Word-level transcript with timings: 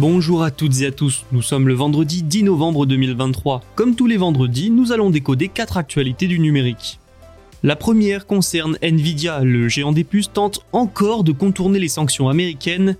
Bonjour 0.00 0.42
à 0.42 0.50
toutes 0.50 0.80
et 0.80 0.86
à 0.86 0.92
tous, 0.92 1.26
nous 1.30 1.42
sommes 1.42 1.68
le 1.68 1.74
vendredi 1.74 2.22
10 2.22 2.44
novembre 2.44 2.86
2023. 2.86 3.60
Comme 3.74 3.94
tous 3.94 4.06
les 4.06 4.16
vendredis, 4.16 4.70
nous 4.70 4.92
allons 4.92 5.10
décoder 5.10 5.48
4 5.48 5.76
actualités 5.76 6.26
du 6.26 6.38
numérique. 6.38 6.98
La 7.62 7.76
première 7.76 8.26
concerne 8.26 8.78
Nvidia, 8.80 9.40
le 9.40 9.68
géant 9.68 9.92
des 9.92 10.04
puces 10.04 10.32
tente 10.32 10.64
encore 10.72 11.22
de 11.22 11.32
contourner 11.32 11.78
les 11.78 11.88
sanctions 11.88 12.30
américaines. 12.30 12.96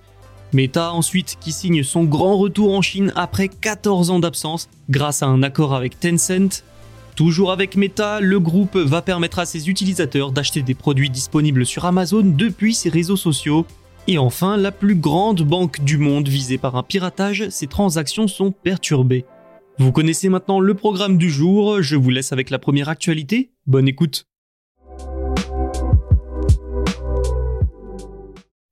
Meta 0.53 0.93
ensuite 0.93 1.39
qui 1.41 1.53
signe 1.53 1.83
son 1.85 2.05
grand 2.05 2.37
retour 2.37 2.75
en 2.75 2.83
Chine 2.83 3.15
après 3.17 3.49
14 3.49 4.11
ans 4.11 4.21
d'absence 4.21 4.69
grâce 4.91 5.23
à 5.23 5.27
un 5.27 5.43
accord 5.43 5.75
avec 5.75 5.99
Tencent. 5.99 6.65
Toujours 7.17 7.51
avec 7.51 7.77
Meta, 7.77 8.21
le 8.21 8.39
groupe 8.39 8.77
va 8.77 9.01
permettre 9.01 9.39
à 9.39 9.47
ses 9.47 9.71
utilisateurs 9.71 10.33
d'acheter 10.33 10.61
des 10.61 10.75
produits 10.75 11.09
disponibles 11.09 11.65
sur 11.65 11.87
Amazon 11.87 12.21
depuis 12.23 12.75
ses 12.75 12.91
réseaux 12.91 13.17
sociaux. 13.17 13.65
Et 14.09 14.19
enfin, 14.19 14.57
la 14.57 14.73
plus 14.73 14.97
grande 14.97 15.43
banque 15.43 15.85
du 15.85 15.99
monde 15.99 16.29
visée 16.29 16.59
par 16.59 16.75
un 16.77 16.83
piratage, 16.83 17.49
ses 17.51 17.67
transactions 17.67 18.27
sont 18.27 18.51
perturbées. 18.51 19.25
Vous 19.79 19.93
connaissez 19.93 20.29
maintenant 20.29 20.61
le 20.61 20.75
programme 20.75 21.17
du 21.17 21.31
jour, 21.31 21.81
je 21.81 21.97
vous 21.97 22.11
laisse 22.11 22.33
avec 22.33 22.51
la 22.51 22.59
première 22.59 22.89
actualité. 22.89 23.53
Bonne 23.67 23.89
écoute. 23.89 24.27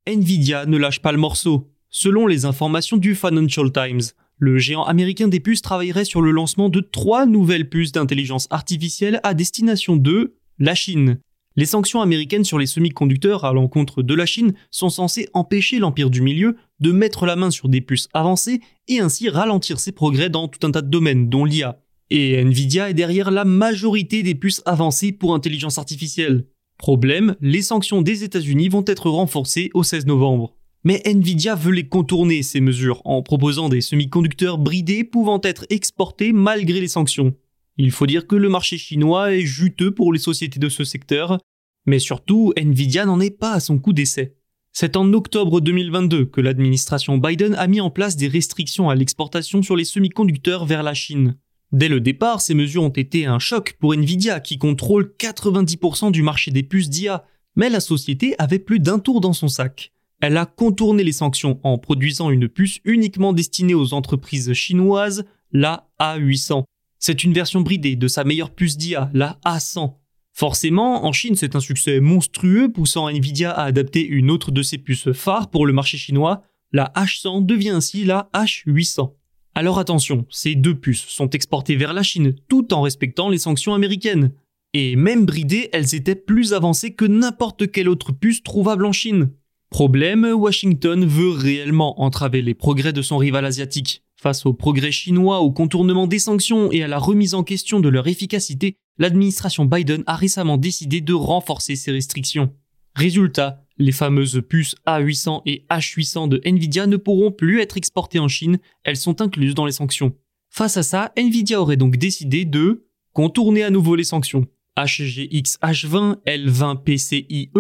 Nvidia 0.07 0.67
ne 0.67 0.77
lâche 0.77 1.01
pas 1.01 1.13
le 1.13 1.19
morceau. 1.19 1.71
Selon 1.91 2.27
les 2.27 2.45
informations 2.45 2.97
du 2.97 3.15
Financial 3.15 3.71
Times, 3.73 4.03
le 4.39 4.59
géant 4.59 4.85
américain 4.85 5.29
des 5.29 5.41
puces 5.41 5.63
travaillerait 5.63 6.05
sur 6.05 6.23
le 6.23 6.31
lancement 6.31 6.69
de 6.69 6.81
trois 6.81 7.27
nouvelles 7.27 7.69
puces 7.69 7.93
d'intelligence 7.93 8.47
artificielle 8.51 9.21
à 9.23 9.35
destination 9.35 9.97
de 9.97 10.35
la 10.59 10.75
Chine. 10.75 11.21
Les 11.59 11.67
sanctions 11.67 12.01
américaines 12.01 12.45
sur 12.45 12.57
les 12.57 12.69
semi-conducteurs 12.69 13.45
à 13.45 13.53
l'encontre 13.53 14.05
de 14.05 14.15
la 14.15 14.27
Chine 14.27 14.55
sont 14.71 14.91
censées 14.91 15.29
empêcher 15.35 15.81
l'Empire 15.81 16.09
du 16.09 16.23
Milieu 16.23 16.57
de 16.79 16.93
mettre 16.93 17.27
la 17.27 17.35
main 17.35 17.51
sur 17.51 17.69
des 17.69 17.81
puces 17.81 18.09
avancées 18.15 18.61
et 18.87 19.01
ainsi 19.01 19.29
ralentir 19.29 19.81
ses 19.81 19.91
progrès 19.91 20.31
dans 20.31 20.47
tout 20.47 20.65
un 20.65 20.71
tas 20.71 20.83
de 20.83 20.89
domaines, 20.89 21.29
dont 21.29 21.45
l'IA. 21.45 21.81
Et 22.11 22.41
Nvidia 22.45 22.91
est 22.91 22.95
derrière 22.95 23.33
la 23.33 23.45
majorité 23.45 24.23
des 24.23 24.37
puces 24.37 24.63
avancées 24.67 25.11
pour 25.11 25.35
intelligence 25.35 25.79
artificielle. 25.79 26.47
Problème, 26.77 27.35
les 27.41 27.63
sanctions 27.63 28.03
des 28.03 28.23
États-Unis 28.23 28.69
vont 28.69 28.85
être 28.87 29.11
renforcées 29.11 29.71
au 29.75 29.83
16 29.83 30.07
novembre. 30.07 30.55
Mais 30.85 31.03
Nvidia 31.07 31.57
veut 31.57 31.73
les 31.73 31.89
contourner, 31.89 32.45
ces 32.45 32.61
mesures, 32.61 33.03
en 33.05 33.21
proposant 33.23 33.69
des 33.69 33.81
semi-conducteurs 33.81 34.59
bridés 34.59 35.03
pouvant 35.03 35.41
être 35.43 35.67
exportés 35.71 36.33
malgré 36.33 36.79
les 36.79 36.87
sanctions. 36.87 37.35
Il 37.79 37.93
faut 37.93 38.07
dire 38.07 38.27
que 38.27 38.35
le 38.35 38.49
marché 38.49 38.77
chinois 38.77 39.33
est 39.33 39.47
juteux 39.47 39.93
pour 39.93 40.13
les 40.13 40.19
sociétés 40.19 40.59
de 40.59 40.69
ce 40.69 40.83
secteur, 40.83 41.39
mais 41.87 41.99
surtout, 41.99 42.53
Nvidia 42.57 43.07
n'en 43.07 43.21
est 43.21 43.37
pas 43.37 43.53
à 43.53 43.61
son 43.61 43.79
coup 43.79 43.93
d'essai. 43.93 44.37
C'est 44.73 44.97
en 44.97 45.13
octobre 45.13 45.61
2022 45.61 46.27
que 46.27 46.41
l'administration 46.41 47.19
Biden 47.19 47.55
a 47.55 47.67
mis 47.67 47.81
en 47.81 47.91
place 47.91 48.17
des 48.17 48.29
restrictions 48.29 48.91
à 48.91 48.95
l'exportation 48.95 49.63
sur 49.63 49.75
les 49.75 49.85
semi-conducteurs 49.85 50.67
vers 50.67 50.83
la 50.83 50.95
Chine. 50.95 51.37
Dès 51.73 51.89
le 51.89 52.01
départ, 52.01 52.41
ces 52.41 52.55
mesures 52.55 52.85
ont 52.85 52.89
été 52.89 53.27
un 53.27 53.39
choc 53.39 53.77
pour 53.81 53.93
Nvidia 53.93 54.41
qui 54.41 54.57
contrôle 54.57 55.15
90% 55.19 56.13
du 56.13 56.23
marché 56.23 56.51
des 56.51 56.63
puces 56.63 56.89
d'IA, 56.89 57.25
mais 57.57 57.69
la 57.69 57.81
société 57.81 58.35
avait 58.39 58.59
plus 58.59 58.81
d'un 58.81 58.99
tour 58.99 59.21
dans 59.21 59.33
son 59.33 59.49
sac. 59.49 59.93
Elle 60.21 60.37
a 60.37 60.47
contourné 60.47 61.05
les 61.05 61.13
sanctions 61.13 61.61
en 61.63 61.79
produisant 61.79 62.31
une 62.31 62.49
puce 62.49 62.81
uniquement 62.85 63.33
destinée 63.33 63.75
aux 63.75 63.95
entreprises 63.95 64.53
chinoises, 64.53 65.25
la 65.53 65.89
A800. 66.01 66.65
C'est 66.99 67.23
une 67.23 67.33
version 67.33 67.61
bridée 67.61 67.97
de 67.97 68.09
sa 68.09 68.25
meilleure 68.25 68.51
puce 68.51 68.77
d'IA, 68.77 69.11
la 69.13 69.39
A100. 69.45 69.95
Forcément, 70.39 71.05
en 71.05 71.11
Chine, 71.11 71.35
c'est 71.35 71.57
un 71.57 71.61
succès 71.61 71.99
monstrueux 71.99 72.71
poussant 72.71 73.09
Nvidia 73.09 73.51
à 73.51 73.65
adapter 73.65 74.07
une 74.07 74.31
autre 74.31 74.53
de 74.53 74.63
ses 74.63 74.79
puces 74.79 75.11
phares 75.11 75.51
pour 75.51 75.67
le 75.67 75.73
marché 75.73 75.99
chinois. 75.99 76.43
La 76.71 76.93
H100 76.95 77.45
devient 77.45 77.71
ainsi 77.71 78.05
la 78.05 78.31
H800. 78.33 79.15
Alors 79.57 79.81
attention, 79.81 80.27
ces 80.31 80.55
deux 80.55 80.77
puces 80.77 81.05
sont 81.09 81.29
exportées 81.31 81.75
vers 81.75 81.93
la 81.93 82.05
Chine 82.05 82.37
tout 82.47 82.73
en 82.73 82.83
respectant 82.83 83.31
les 83.31 83.39
sanctions 83.39 83.75
américaines. 83.75 84.31
Et 84.75 84.95
même 84.95 85.27
bridées, 85.27 85.71
elles 85.73 85.97
étaient 85.97 86.15
plus 86.15 86.53
avancées 86.53 86.95
que 86.95 87.05
n'importe 87.05 87.73
quelle 87.73 87.89
autre 87.89 88.13
puce 88.13 88.45
trouvable 88.45 88.87
en 88.87 88.93
Chine. 88.93 89.33
Problème, 89.71 90.25
Washington 90.25 91.05
veut 91.05 91.31
réellement 91.31 92.01
entraver 92.01 92.43
les 92.43 92.55
progrès 92.55 92.93
de 92.93 93.03
son 93.03 93.17
rival 93.17 93.45
asiatique. 93.45 94.05
Face 94.15 94.47
aux 94.47 94.55
progrès 94.55 94.93
chinois, 94.93 95.41
au 95.41 95.51
contournement 95.51 96.07
des 96.07 96.21
sanctions 96.21 96.71
et 96.71 96.85
à 96.85 96.89
la 96.89 96.99
remise 96.99 97.35
en 97.35 97.43
question 97.43 97.81
de 97.81 97.89
leur 97.89 98.07
efficacité, 98.07 98.77
l'administration 98.99 99.65
Biden 99.65 100.03
a 100.07 100.17
récemment 100.17 100.57
décidé 100.57 101.01
de 101.01 101.15
renforcer 101.15 101.77
ces 101.77 101.93
restrictions. 101.93 102.53
Résultat, 102.95 103.65
les 103.79 103.93
fameuses 103.93 104.43
puces 104.49 104.75
A800 104.87 105.43
et 105.47 105.65
H800 105.71 106.29
de 106.29 106.41
Nvidia 106.45 106.87
ne 106.87 106.97
pourront 106.97 107.31
plus 107.31 107.61
être 107.61 107.77
exportées 107.77 108.19
en 108.19 108.29
Chine, 108.29 108.59
elles 108.85 108.97
sont 108.97 109.21
incluses 109.21 109.55
dans 109.55 109.67
les 109.67 109.73
sanctions. 109.73 110.15
Face 110.51 110.77
à 110.77 110.83
ça, 110.83 111.13
Nvidia 111.17 111.61
aurait 111.61 111.77
donc 111.77 111.97
décidé 111.97 112.45
de 112.45 112.85
contourner 113.13 113.63
à 113.63 113.71
nouveau 113.71 113.95
les 113.95 114.05
sanctions. 114.05 114.47
HGX 114.77 115.59
H20, 115.63 116.17
L20 116.27 116.83
PCIe 116.83 117.51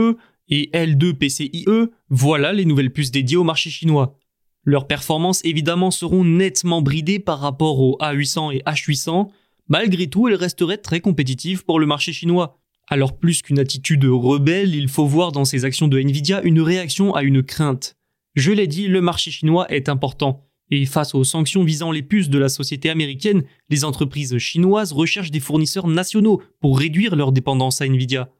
et 0.48 0.70
L2 0.72 1.14
PCIe, 1.14 1.66
voilà 2.08 2.52
les 2.52 2.64
nouvelles 2.64 2.92
puces 2.92 3.10
dédiées 3.10 3.36
au 3.36 3.44
marché 3.44 3.70
chinois. 3.70 4.16
Leurs 4.64 4.86
performances 4.86 5.44
évidemment 5.44 5.90
seront 5.90 6.24
nettement 6.24 6.82
bridées 6.82 7.18
par 7.18 7.40
rapport 7.40 7.80
aux 7.80 7.96
A800 8.00 8.56
et 8.56 8.62
H800, 8.66 9.28
malgré 9.68 10.06
tout 10.08 10.28
elles 10.28 10.34
resteraient 10.34 10.78
très 10.78 11.00
compétitives 11.00 11.64
pour 11.64 11.80
le 11.80 11.86
marché 11.86 12.12
chinois. 12.12 12.58
Alors 12.88 13.18
plus 13.18 13.42
qu'une 13.42 13.58
attitude 13.58 14.04
rebelle, 14.04 14.74
il 14.74 14.88
faut 14.88 15.06
voir 15.06 15.32
dans 15.32 15.44
ces 15.44 15.64
actions 15.64 15.88
de 15.88 15.98
Nvidia 15.98 16.42
une 16.42 16.60
réaction 16.60 17.14
à 17.14 17.22
une 17.22 17.42
crainte. 17.42 17.96
Je 18.34 18.52
l'ai 18.52 18.66
dit, 18.66 18.88
le 18.88 19.00
marché 19.00 19.30
chinois 19.30 19.70
est 19.70 19.88
important. 19.88 20.44
Et 20.70 20.84
face 20.86 21.14
aux 21.14 21.24
sanctions 21.24 21.64
visant 21.64 21.90
les 21.90 22.02
puces 22.02 22.28
de 22.28 22.38
la 22.38 22.48
société 22.48 22.90
américaine, 22.90 23.42
les 23.70 23.84
entreprises 23.84 24.36
chinoises 24.38 24.92
recherchent 24.92 25.30
des 25.30 25.40
fournisseurs 25.40 25.88
nationaux 25.88 26.42
pour 26.60 26.78
réduire 26.78 27.16
leur 27.16 27.32
dépendance 27.32 27.80
à 27.80 27.86
Nvidia. 27.86 28.30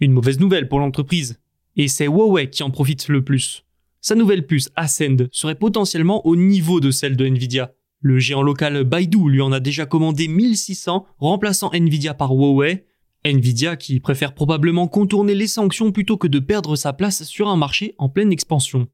Une 0.00 0.12
mauvaise 0.12 0.38
nouvelle 0.38 0.68
pour 0.68 0.80
l'entreprise. 0.80 1.40
Et 1.76 1.88
c'est 1.88 2.06
Huawei 2.06 2.50
qui 2.50 2.62
en 2.62 2.70
profite 2.70 3.08
le 3.08 3.24
plus. 3.24 3.64
Sa 4.00 4.14
nouvelle 4.14 4.46
puce 4.46 4.70
Ascend 4.76 5.28
serait 5.32 5.54
potentiellement 5.54 6.26
au 6.26 6.36
niveau 6.36 6.80
de 6.80 6.90
celle 6.90 7.16
de 7.16 7.26
Nvidia. 7.26 7.72
Le 8.00 8.20
géant 8.20 8.42
local 8.42 8.84
Baidu 8.84 9.28
lui 9.28 9.40
en 9.40 9.50
a 9.50 9.58
déjà 9.58 9.84
commandé 9.84 10.28
1600, 10.28 11.04
remplaçant 11.18 11.70
Nvidia 11.72 12.14
par 12.14 12.32
Huawei, 12.32 12.86
Nvidia 13.24 13.76
qui 13.76 13.98
préfère 13.98 14.34
probablement 14.34 14.86
contourner 14.86 15.34
les 15.34 15.48
sanctions 15.48 15.90
plutôt 15.90 16.16
que 16.16 16.28
de 16.28 16.38
perdre 16.38 16.76
sa 16.76 16.92
place 16.92 17.24
sur 17.24 17.48
un 17.48 17.56
marché 17.56 17.96
en 17.98 18.08
pleine 18.08 18.32
expansion. 18.32 18.86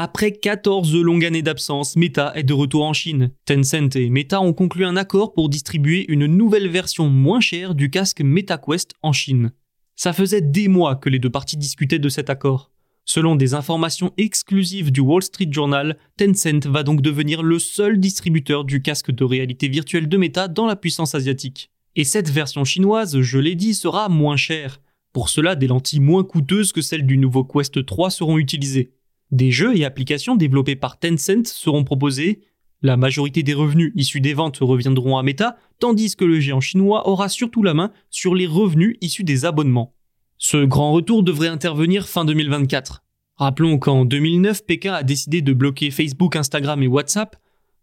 Après 0.00 0.32
14 0.32 0.94
longues 0.96 1.24
années 1.24 1.42
d'absence, 1.42 1.96
Meta 1.96 2.32
est 2.34 2.44
de 2.44 2.52
retour 2.52 2.84
en 2.84 2.92
Chine. 2.92 3.30
Tencent 3.44 3.96
et 3.96 4.10
Meta 4.10 4.40
ont 4.40 4.52
conclu 4.52 4.84
un 4.84 4.96
accord 4.96 5.34
pour 5.34 5.48
distribuer 5.48 6.04
une 6.08 6.26
nouvelle 6.26 6.68
version 6.68 7.08
moins 7.08 7.40
chère 7.40 7.74
du 7.74 7.90
casque 7.90 8.22
MetaQuest 8.22 8.94
en 9.02 9.12
Chine. 9.12 9.52
Ça 9.96 10.12
faisait 10.12 10.40
des 10.40 10.68
mois 10.68 10.96
que 10.96 11.08
les 11.08 11.18
deux 11.18 11.30
parties 11.30 11.56
discutaient 11.56 11.98
de 11.98 12.08
cet 12.08 12.30
accord. 12.30 12.70
Selon 13.10 13.36
des 13.36 13.54
informations 13.54 14.12
exclusives 14.18 14.92
du 14.92 15.00
Wall 15.00 15.22
Street 15.22 15.48
Journal, 15.50 15.96
Tencent 16.18 16.66
va 16.66 16.82
donc 16.82 17.00
devenir 17.00 17.42
le 17.42 17.58
seul 17.58 17.98
distributeur 17.98 18.66
du 18.66 18.82
casque 18.82 19.10
de 19.10 19.24
réalité 19.24 19.66
virtuelle 19.68 20.10
de 20.10 20.16
Meta 20.18 20.46
dans 20.46 20.66
la 20.66 20.76
puissance 20.76 21.14
asiatique. 21.14 21.70
Et 21.96 22.04
cette 22.04 22.28
version 22.28 22.66
chinoise, 22.66 23.22
je 23.22 23.38
l'ai 23.38 23.54
dit, 23.54 23.72
sera 23.72 24.10
moins 24.10 24.36
chère. 24.36 24.82
Pour 25.14 25.30
cela, 25.30 25.54
des 25.54 25.68
lentilles 25.68 26.00
moins 26.00 26.22
coûteuses 26.22 26.72
que 26.72 26.82
celles 26.82 27.06
du 27.06 27.16
nouveau 27.16 27.44
Quest 27.44 27.86
3 27.86 28.10
seront 28.10 28.36
utilisées. 28.36 28.92
Des 29.30 29.52
jeux 29.52 29.74
et 29.74 29.86
applications 29.86 30.36
développés 30.36 30.76
par 30.76 30.98
Tencent 30.98 31.46
seront 31.46 31.84
proposés. 31.84 32.42
La 32.82 32.98
majorité 32.98 33.42
des 33.42 33.54
revenus 33.54 33.90
issus 33.96 34.20
des 34.20 34.34
ventes 34.34 34.58
reviendront 34.58 35.16
à 35.16 35.22
Meta, 35.22 35.56
tandis 35.78 36.14
que 36.14 36.26
le 36.26 36.40
géant 36.40 36.60
chinois 36.60 37.08
aura 37.08 37.30
surtout 37.30 37.62
la 37.62 37.72
main 37.72 37.90
sur 38.10 38.34
les 38.34 38.46
revenus 38.46 38.98
issus 39.00 39.24
des 39.24 39.46
abonnements. 39.46 39.94
Ce 40.38 40.64
grand 40.64 40.92
retour 40.92 41.24
devrait 41.24 41.48
intervenir 41.48 42.08
fin 42.08 42.24
2024. 42.24 43.02
Rappelons 43.36 43.78
qu'en 43.78 44.04
2009, 44.04 44.64
Pékin 44.66 44.94
a 44.94 45.02
décidé 45.02 45.42
de 45.42 45.52
bloquer 45.52 45.90
Facebook, 45.90 46.36
Instagram 46.36 46.80
et 46.82 46.86
WhatsApp. 46.86 47.36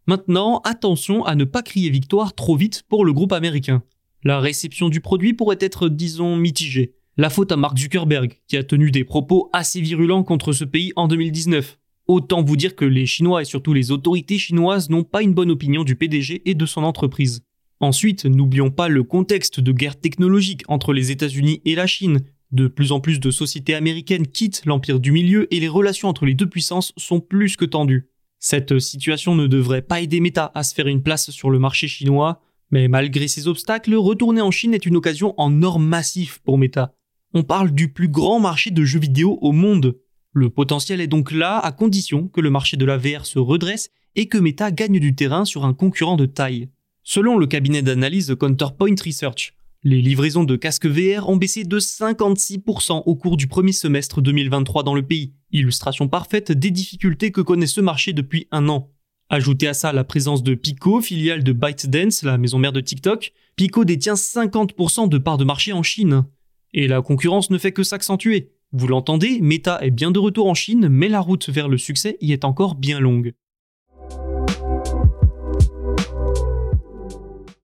Maintenant, 0.08 0.62
attention 0.64 1.26
à 1.26 1.36
ne 1.36 1.44
pas 1.44 1.62
crier 1.62 1.90
victoire 1.90 2.34
trop 2.34 2.56
vite 2.56 2.84
pour 2.88 3.04
le 3.04 3.12
groupe 3.12 3.34
américain. 3.34 3.84
La 4.24 4.40
réception 4.40 4.88
du 4.88 5.02
produit 5.02 5.34
pourrait 5.34 5.58
être, 5.60 5.90
disons, 5.90 6.38
mitigée. 6.38 6.96
La 7.18 7.30
faute 7.30 7.52
à 7.52 7.58
Mark 7.58 7.78
Zuckerberg, 7.78 8.40
qui 8.48 8.56
a 8.56 8.64
tenu 8.64 8.90
des 8.90 9.04
propos 9.04 9.50
assez 9.52 9.82
virulents 9.82 10.24
contre 10.24 10.54
ce 10.54 10.64
pays 10.64 10.94
en 10.96 11.08
2019. 11.08 11.78
Autant 12.08 12.42
vous 12.42 12.56
dire 12.56 12.76
que 12.76 12.86
les 12.86 13.06
Chinois 13.06 13.42
et 13.42 13.46
surtout 13.46 13.74
les 13.74 13.92
autorités 13.92 14.38
chinoises 14.38 14.90
n'ont 14.90 15.04
pas 15.04 15.24
une 15.24 15.34
bonne 15.34 15.52
opinion 15.52 15.84
du 15.84 15.96
PDG 15.96 16.42
et 16.46 16.54
de 16.54 16.66
son 16.66 16.84
entreprise. 16.84 17.44
Ensuite, 17.82 18.26
n'oublions 18.26 18.72
pas 18.72 18.88
le 18.88 19.04
contexte 19.04 19.60
de 19.60 19.72
guerre 19.72 20.00
technologique 20.00 20.64
entre 20.68 20.94
les 20.94 21.12
États-Unis 21.12 21.62
et 21.66 21.76
la 21.76 21.88
Chine, 21.88 22.22
de 22.56 22.68
plus 22.68 22.92
en 22.92 23.00
plus 23.00 23.20
de 23.20 23.30
sociétés 23.30 23.76
américaines 23.76 24.26
quittent 24.26 24.66
l'empire 24.66 25.00
du 25.00 25.12
milieu 25.12 25.54
et 25.54 25.60
les 25.60 25.68
relations 25.68 26.08
entre 26.08 26.26
les 26.26 26.34
deux 26.34 26.50
puissances 26.50 26.94
sont 26.98 27.20
plus 27.20 27.58
que 27.58 27.66
tendues. 27.66 28.10
Cette 28.40 28.80
situation 28.80 29.36
ne 29.36 29.48
devrait 29.48 29.82
pas 29.82 30.02
aider 30.02 30.20
Meta 30.20 30.52
à 30.56 30.64
se 30.64 30.74
faire 30.74 30.88
une 30.88 31.04
place 31.04 31.30
sur 31.32 31.50
le 31.50 31.60
marché 31.60 31.88
chinois, 31.88 32.42
mais 32.72 32.88
malgré 32.88 33.28
ces 33.28 33.48
obstacles, 33.48 33.96
retourner 33.96 34.42
en 34.42 34.52
Chine 34.52 34.74
est 34.74 34.86
une 34.86 34.96
occasion 34.96 35.34
en 35.38 35.62
or 35.64 35.80
massif 35.80 36.40
pour 36.44 36.58
Meta. 36.58 36.94
On 37.34 37.44
parle 37.44 37.72
du 37.72 37.92
plus 37.92 38.08
grand 38.08 38.40
marché 38.40 38.72
de 38.72 38.86
jeux 38.86 39.00
vidéo 39.00 39.38
au 39.42 39.52
monde. 39.52 39.98
Le 40.32 40.50
potentiel 40.50 41.02
est 41.02 41.08
donc 41.08 41.32
là 41.32 41.60
à 41.60 41.72
condition 41.72 42.28
que 42.28 42.42
le 42.42 42.50
marché 42.50 42.78
de 42.78 42.86
la 42.86 42.98
VR 42.98 43.26
se 43.26 43.40
redresse 43.40 43.90
et 44.16 44.28
que 44.28 44.38
Meta 44.38 44.72
gagne 44.72 45.00
du 45.00 45.16
terrain 45.16 45.46
sur 45.46 45.66
un 45.66 45.74
concurrent 45.74 46.16
de 46.16 46.26
taille. 46.26 46.70
Selon 47.04 47.38
le 47.38 47.48
cabinet 47.48 47.82
d'analyse 47.82 48.36
Counterpoint 48.40 48.96
Research, 49.06 49.54
les 49.86 50.02
livraisons 50.02 50.44
de 50.44 50.56
casques 50.56 50.88
VR 50.88 51.30
ont 51.30 51.36
baissé 51.36 51.64
de 51.64 51.80
56% 51.80 53.04
au 53.06 53.16
cours 53.16 53.38
du 53.38 53.46
premier 53.46 53.72
semestre 53.72 54.20
2023 54.20 54.82
dans 54.82 54.96
le 54.96 55.04
pays, 55.04 55.36
illustration 55.52 56.08
parfaite 56.08 56.52
des 56.52 56.72
difficultés 56.72 57.32
que 57.32 57.42
connaît 57.42 57.68
ce 57.68 57.82
marché 57.82 58.12
depuis 58.12 58.48
un 58.50 58.68
an. 58.68 58.90
Ajoutez 59.30 59.68
à 59.68 59.76
ça 59.76 59.94
la 59.94 60.04
présence 60.04 60.42
de 60.42 60.56
Pico, 60.56 61.02
filiale 61.02 61.44
de 61.44 61.54
ByteDance, 61.54 62.24
la 62.24 62.40
maison 62.40 62.58
mère 62.58 62.74
de 62.74 62.82
TikTok, 62.82 63.32
Pico 63.56 63.86
détient 63.86 64.16
50% 64.16 65.08
de 65.08 65.20
parts 65.20 65.38
de 65.38 65.46
marché 65.46 65.72
en 65.72 65.84
Chine. 65.84 66.26
Et 66.74 66.88
la 66.88 67.04
concurrence 67.04 67.52
ne 67.52 67.60
fait 67.60 67.72
que 67.72 67.84
s'accentuer. 67.84 68.54
Vous 68.72 68.88
l'entendez, 68.88 69.40
Meta 69.40 69.78
est 69.84 69.92
bien 69.92 70.10
de 70.10 70.18
retour 70.18 70.48
en 70.48 70.56
Chine, 70.56 70.88
mais 70.90 71.10
la 71.10 71.20
route 71.20 71.48
vers 71.50 71.70
le 71.70 71.78
succès 71.78 72.18
y 72.22 72.34
est 72.34 72.44
encore 72.44 72.74
bien 72.74 73.00
longue. 73.00 73.34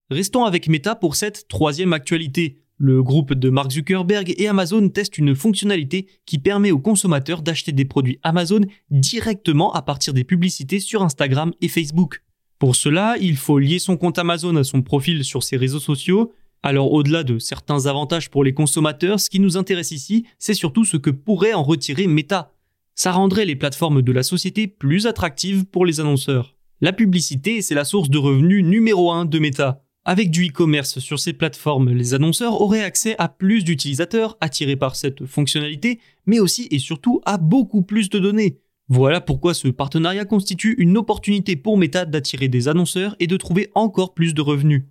Restons 0.09 0.45
avec 0.45 0.69
Meta 0.69 0.95
pour 0.95 1.17
cette 1.17 1.49
troisième 1.49 1.93
actualité. 1.93 2.61
Le 2.79 3.03
groupe 3.03 3.35
de 3.35 3.51
Mark 3.51 3.73
Zuckerberg 3.73 4.33
et 4.39 4.47
Amazon 4.47 4.89
testent 4.89 5.19
une 5.19 5.35
fonctionnalité 5.35 6.07
qui 6.27 6.39
permet 6.39 6.71
aux 6.71 6.79
consommateurs 6.79 7.43
d'acheter 7.43 7.73
des 7.73 7.85
produits 7.85 8.21
Amazon 8.23 8.61
directement 8.91 9.73
à 9.73 9.83
partir 9.83 10.15
des 10.15 10.23
publicités 10.23 10.79
sur 10.79 11.03
Instagram 11.03 11.53
et 11.61 11.67
Facebook. 11.67 12.23
Pour 12.61 12.77
cela, 12.77 13.17
il 13.21 13.37
faut 13.37 13.59
lier 13.59 13.81
son 13.81 13.97
compte 13.97 14.21
Amazon 14.21 14.55
à 14.55 14.63
son 14.63 14.81
profil 14.81 15.25
sur 15.25 15.43
ses 15.43 15.57
réseaux 15.57 15.81
sociaux. 15.81 16.33
Alors 16.63 16.93
au-delà 16.93 17.25
de 17.25 17.41
certains 17.41 17.87
avantages 17.87 18.31
pour 18.31 18.45
les 18.45 18.55
consommateurs, 18.55 19.19
ce 19.19 19.29
qui 19.29 19.41
nous 19.41 19.57
intéresse 19.57 19.91
ici, 19.91 20.25
c'est 20.39 20.55
surtout 20.55 20.85
ce 20.85 20.99
que 20.99 21.11
pourrait 21.11 21.53
en 21.53 21.65
retirer 21.65 22.07
Meta. 22.07 22.53
Ça 22.95 23.11
rendrait 23.11 23.45
les 23.45 23.57
plateformes 23.57 24.03
de 24.03 24.13
la 24.13 24.23
société 24.23 24.69
plus 24.69 25.09
attractives 25.09 25.65
pour 25.65 25.85
les 25.85 25.99
annonceurs. 25.99 26.55
La 26.81 26.93
publicité, 26.93 27.61
c'est 27.61 27.75
la 27.75 27.85
source 27.85 28.09
de 28.09 28.19
revenus 28.19 28.65
numéro 28.65 29.11
1 29.11 29.25
de 29.25 29.39
Meta. 29.41 29.83
Avec 30.09 30.31
du 30.31 30.47
e-commerce 30.47 31.01
sur 31.01 31.19
ces 31.19 31.33
plateformes, 31.33 31.91
les 31.91 32.15
annonceurs 32.15 32.61
auraient 32.61 32.85
accès 32.85 33.17
à 33.19 33.29
plus 33.29 33.65
d'utilisateurs 33.65 34.37
attirés 34.41 34.77
par 34.77 34.95
cette 34.95 35.27
fonctionnalité, 35.27 35.99
mais 36.27 36.39
aussi 36.39 36.69
et 36.71 36.79
surtout 36.79 37.21
à 37.27 37.39
beaucoup 37.39 37.83
plus 37.83 38.09
de 38.09 38.21
données. 38.21 38.61
Voilà 38.89 39.21
pourquoi 39.21 39.53
ce 39.53 39.67
partenariat 39.67 40.25
constitue 40.25 40.77
une 40.79 40.97
opportunité 40.97 41.57
pour 41.57 41.77
Meta 41.77 42.05
d'attirer 42.05 42.47
des 42.47 42.69
annonceurs 42.69 43.17
et 43.19 43.27
de 43.27 43.37
trouver 43.37 43.69
encore 43.75 44.15
plus 44.15 44.33
de 44.33 44.43
revenus. 44.43 44.85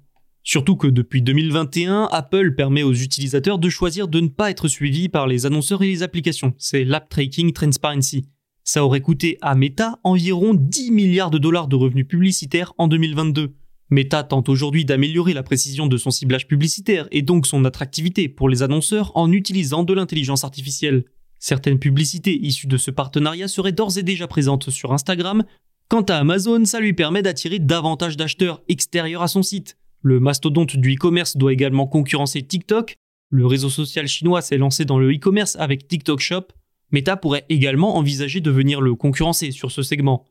Surtout 0.44 0.76
que 0.76 0.88
depuis 0.88 1.22
2021, 1.22 2.10
Apple 2.12 2.54
permet 2.54 2.84
aux 2.84 2.94
utilisateurs 2.94 3.58
de 3.58 3.70
choisir 3.70 4.10
de 4.10 4.20
ne 4.20 4.28
pas 4.28 4.52
être 4.52 4.68
suivis 4.68 5.08
par 5.08 5.28
les 5.28 5.46
annonceurs 5.46 5.82
et 5.82 5.88
les 5.88 6.04
applications. 6.04 6.54
C'est 6.58 6.84
l'App 6.84 7.08
Tracking 7.08 7.54
Transparency. 7.54 8.26
Ça 8.66 8.84
aurait 8.84 9.00
coûté 9.00 9.38
à 9.40 9.56
Meta 9.56 9.98
environ 10.04 10.54
10 10.54 10.92
milliards 10.92 11.32
de 11.32 11.38
dollars 11.38 11.70
de 11.70 11.78
revenus 11.78 12.06
publicitaires 12.06 12.74
en 12.78 12.90
2022. 12.90 13.54
Meta 13.92 14.24
tente 14.24 14.50
aujourd'hui 14.50 14.84
d'améliorer 14.84 15.34
la 15.34 15.44
précision 15.44 15.86
de 15.86 15.98
son 15.98 16.10
ciblage 16.10 16.48
publicitaire 16.48 17.08
et 17.12 17.22
donc 17.22 17.46
son 17.46 17.66
attractivité 17.66 18.28
pour 18.28 18.50
les 18.50 18.64
annonceurs 18.64 19.12
en 19.16 19.32
utilisant 19.32 19.84
de 19.84 19.94
l'intelligence 19.94 20.44
artificielle. 20.44 21.06
Certaines 21.38 21.78
publicités 21.78 22.36
issues 22.44 22.66
de 22.66 22.78
ce 22.78 22.90
partenariat 22.90 23.48
seraient 23.48 23.72
d'ores 23.72 24.00
et 24.00 24.04
déjà 24.04 24.28
présentes 24.28 24.72
sur 24.72 24.92
Instagram. 24.92 25.44
Quant 25.88 26.02
à 26.02 26.16
Amazon, 26.16 26.66
ça 26.66 26.80
lui 26.80 26.94
permet 26.94 27.22
d'attirer 27.22 27.60
davantage 27.60 28.18
d'acheteurs 28.18 28.64
extérieurs 28.68 29.22
à 29.22 29.28
son 29.28 29.44
site. 29.44 29.78
Le 30.02 30.20
mastodonte 30.20 30.78
du 30.78 30.96
e-commerce 30.96 31.38
doit 31.38 31.54
également 31.54 31.86
concurrencer 31.86 32.42
TikTok. 32.42 32.96
Le 33.30 33.46
réseau 33.46 33.70
social 33.70 34.08
chinois 34.08 34.42
s'est 34.42 34.58
lancé 34.58 34.86
dans 34.86 34.98
le 34.98 35.14
e-commerce 35.14 35.56
avec 35.58 35.88
TikTok 35.88 36.20
Shop. 36.20 36.48
Meta 36.92 37.18
pourrait 37.18 37.46
également 37.50 37.98
envisager 37.98 38.42
de 38.42 38.50
venir 38.50 38.82
le 38.82 38.96
concurrencer 38.96 39.52
sur 39.52 39.72
ce 39.72 39.84
segment. 39.84 40.26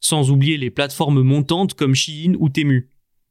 Sans 0.00 0.30
oublier 0.30 0.58
les 0.58 0.70
plateformes 0.70 1.22
montantes 1.22 1.72
comme 1.72 1.94
Shein 1.94 2.34
ou 2.38 2.50
Temu. 2.50 2.90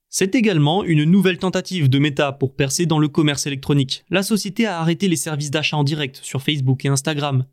C'est 0.09 0.36
également 0.36 0.86
une 0.86 1.04
nouvelle 1.04 1.38
tentative 1.38 1.89
de 1.89 2.00
Meta 2.00 2.31
pour 2.31 2.56
percer 2.56 2.86
dans 2.86 3.00
le 3.00 3.09
commerce 3.09 3.45
électronique. 3.45 4.06
La 4.09 4.24
société 4.24 4.65
a 4.65 4.80
arrêté 4.80 5.09
les 5.09 5.18
services 5.18 5.51
d'achat 5.51 5.75
en 5.75 5.83
direct 5.83 6.19
sur 6.24 6.42
Facebook 6.42 6.86
et 6.86 6.88
Instagram. 6.88 7.45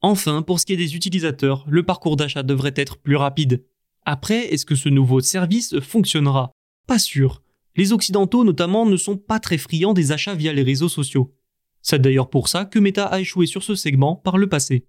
Enfin, 0.00 0.42
pour 0.42 0.58
ce 0.58 0.64
qui 0.64 0.72
est 0.72 0.78
des 0.78 0.96
utilisateurs, 0.96 1.66
le 1.68 1.82
parcours 1.82 2.16
d'achat 2.16 2.42
devrait 2.42 2.74
être 2.76 2.96
plus 2.96 3.16
rapide. 3.16 3.64
Après, 4.06 4.52
est-ce 4.54 4.64
que 4.64 4.74
ce 4.74 4.88
nouveau 4.88 5.20
service 5.20 5.78
fonctionnera? 5.80 6.50
Pas 6.86 6.98
sûr. 6.98 7.42
Les 7.76 7.92
Occidentaux 7.92 8.42
notamment 8.42 8.86
ne 8.86 8.96
sont 8.96 9.18
pas 9.18 9.38
très 9.38 9.58
friands 9.58 9.92
des 9.92 10.10
achats 10.10 10.34
via 10.34 10.52
les 10.52 10.62
réseaux 10.62 10.88
sociaux. 10.88 11.34
C'est 11.82 12.00
d'ailleurs 12.00 12.30
pour 12.30 12.48
ça 12.48 12.64
que 12.64 12.78
Meta 12.78 13.04
a 13.04 13.20
échoué 13.20 13.46
sur 13.46 13.62
ce 13.62 13.74
segment 13.74 14.16
par 14.16 14.38
le 14.38 14.48
passé. 14.48 14.86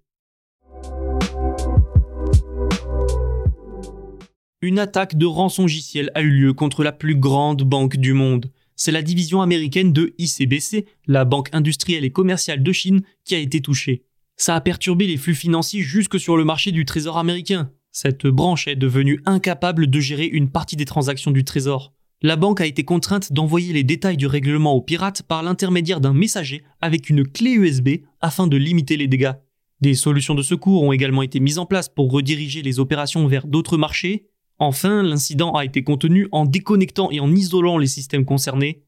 Une 4.62 4.78
attaque 4.78 5.16
de 5.16 5.24
rançongiciel 5.24 6.10
a 6.14 6.20
eu 6.20 6.28
lieu 6.28 6.52
contre 6.52 6.84
la 6.84 6.92
plus 6.92 7.16
grande 7.16 7.62
banque 7.62 7.96
du 7.96 8.12
monde. 8.12 8.50
C'est 8.76 8.92
la 8.92 9.00
division 9.00 9.40
américaine 9.40 9.94
de 9.94 10.12
ICBC, 10.18 10.84
la 11.06 11.24
banque 11.24 11.48
industrielle 11.52 12.04
et 12.04 12.10
commerciale 12.10 12.62
de 12.62 12.70
Chine, 12.70 13.00
qui 13.24 13.34
a 13.34 13.38
été 13.38 13.62
touchée. 13.62 14.04
Ça 14.36 14.54
a 14.54 14.60
perturbé 14.60 15.06
les 15.06 15.16
flux 15.16 15.34
financiers 15.34 15.80
jusque 15.80 16.20
sur 16.20 16.36
le 16.36 16.44
marché 16.44 16.72
du 16.72 16.84
trésor 16.84 17.16
américain. 17.16 17.70
Cette 17.90 18.26
branche 18.26 18.68
est 18.68 18.76
devenue 18.76 19.22
incapable 19.24 19.86
de 19.86 19.98
gérer 19.98 20.26
une 20.26 20.50
partie 20.50 20.76
des 20.76 20.84
transactions 20.84 21.30
du 21.30 21.42
trésor. 21.42 21.94
La 22.20 22.36
banque 22.36 22.60
a 22.60 22.66
été 22.66 22.84
contrainte 22.84 23.32
d'envoyer 23.32 23.72
les 23.72 23.82
détails 23.82 24.18
du 24.18 24.26
règlement 24.26 24.74
aux 24.74 24.82
pirates 24.82 25.22
par 25.22 25.42
l'intermédiaire 25.42 26.02
d'un 26.02 26.12
messager 26.12 26.64
avec 26.82 27.08
une 27.08 27.26
clé 27.26 27.52
USB 27.52 28.04
afin 28.20 28.46
de 28.46 28.58
limiter 28.58 28.98
les 28.98 29.08
dégâts. 29.08 29.32
Des 29.80 29.94
solutions 29.94 30.34
de 30.34 30.42
secours 30.42 30.82
ont 30.82 30.92
également 30.92 31.22
été 31.22 31.40
mises 31.40 31.58
en 31.58 31.64
place 31.64 31.88
pour 31.88 32.12
rediriger 32.12 32.60
les 32.60 32.78
opérations 32.78 33.26
vers 33.26 33.46
d'autres 33.46 33.78
marchés 33.78 34.26
Enfin, 34.62 35.02
l'incident 35.02 35.52
a 35.52 35.64
été 35.64 35.82
contenu 35.82 36.28
en 36.32 36.44
déconnectant 36.44 37.10
et 37.10 37.18
en 37.18 37.34
isolant 37.34 37.78
les 37.78 37.86
systèmes 37.86 38.26
concernés. 38.26 38.82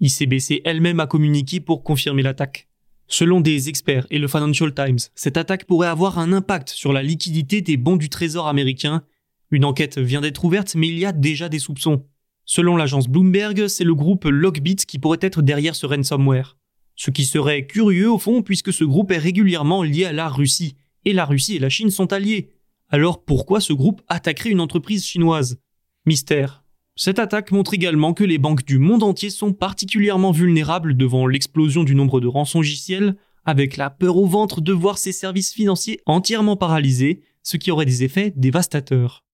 ICBC 0.00 0.62
elle-même 0.64 1.00
a 1.00 1.06
communiqué 1.06 1.60
pour 1.60 1.84
confirmer 1.84 2.22
l'attaque. 2.22 2.66
Selon 3.08 3.42
des 3.42 3.68
experts 3.68 4.06
et 4.10 4.18
le 4.18 4.26
Financial 4.26 4.72
Times, 4.72 4.98
cette 5.14 5.36
attaque 5.36 5.66
pourrait 5.66 5.88
avoir 5.88 6.18
un 6.18 6.32
impact 6.32 6.70
sur 6.70 6.94
la 6.94 7.02
liquidité 7.02 7.60
des 7.60 7.76
bons 7.76 7.96
du 7.96 8.08
Trésor 8.08 8.48
américain. 8.48 9.04
Une 9.50 9.66
enquête 9.66 9.98
vient 9.98 10.22
d'être 10.22 10.44
ouverte, 10.46 10.74
mais 10.74 10.88
il 10.88 10.98
y 10.98 11.04
a 11.04 11.12
déjà 11.12 11.50
des 11.50 11.58
soupçons. 11.58 12.06
Selon 12.46 12.76
l'agence 12.76 13.06
Bloomberg, 13.06 13.68
c'est 13.68 13.84
le 13.84 13.94
groupe 13.94 14.24
Lockbit 14.24 14.76
qui 14.76 14.98
pourrait 14.98 15.18
être 15.20 15.42
derrière 15.42 15.76
ce 15.76 15.84
ransomware. 15.84 16.56
Ce 16.96 17.10
qui 17.10 17.26
serait 17.26 17.66
curieux 17.66 18.10
au 18.10 18.18
fond 18.18 18.40
puisque 18.40 18.72
ce 18.72 18.84
groupe 18.84 19.10
est 19.10 19.18
régulièrement 19.18 19.82
lié 19.82 20.06
à 20.06 20.12
la 20.12 20.28
Russie. 20.28 20.76
Et 21.04 21.12
la 21.12 21.26
Russie 21.26 21.56
et 21.56 21.60
la 21.60 21.68
Chine 21.68 21.90
sont 21.90 22.14
alliés. 22.14 22.50
Alors 22.90 23.22
pourquoi 23.22 23.60
ce 23.60 23.74
groupe 23.74 24.00
attaquerait 24.08 24.50
une 24.50 24.62
entreprise 24.62 25.04
chinoise? 25.04 25.60
Mystère. 26.06 26.64
Cette 26.96 27.18
attaque 27.18 27.52
montre 27.52 27.74
également 27.74 28.14
que 28.14 28.24
les 28.24 28.38
banques 28.38 28.64
du 28.64 28.78
monde 28.78 29.02
entier 29.02 29.28
sont 29.28 29.52
particulièrement 29.52 30.32
vulnérables 30.32 30.96
devant 30.96 31.26
l'explosion 31.26 31.84
du 31.84 31.94
nombre 31.94 32.20
de 32.20 32.26
rançongiciels, 32.26 33.16
avec 33.44 33.76
la 33.76 33.90
peur 33.90 34.16
au 34.16 34.26
ventre 34.26 34.62
de 34.62 34.72
voir 34.72 34.96
ses 34.96 35.12
services 35.12 35.52
financiers 35.52 36.00
entièrement 36.06 36.56
paralysés, 36.56 37.20
ce 37.42 37.58
qui 37.58 37.70
aurait 37.70 37.84
des 37.84 38.04
effets 38.04 38.32
dévastateurs. 38.36 39.27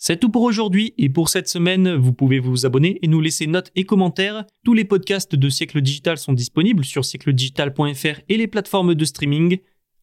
C'est 0.00 0.20
tout 0.20 0.30
pour 0.30 0.42
aujourd'hui 0.42 0.94
et 0.96 1.08
pour 1.08 1.28
cette 1.28 1.48
semaine, 1.48 1.96
vous 1.96 2.12
pouvez 2.12 2.38
vous 2.38 2.64
abonner 2.64 3.00
et 3.02 3.08
nous 3.08 3.20
laisser 3.20 3.48
notes 3.48 3.72
et 3.74 3.84
commentaires. 3.84 4.44
Tous 4.64 4.72
les 4.72 4.84
podcasts 4.84 5.34
de 5.34 5.48
Siècle 5.48 5.80
Digital 5.80 6.18
sont 6.18 6.32
disponibles 6.32 6.84
sur 6.84 7.04
siècledigital.fr 7.04 8.20
et 8.28 8.36
les 8.36 8.46
plateformes 8.46 8.94
de 8.94 9.04
streaming. 9.04 9.58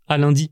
À 0.08 0.18
lundi. 0.18 0.52